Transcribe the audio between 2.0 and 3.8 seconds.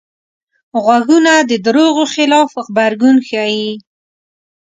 خلاف غبرګون ښيي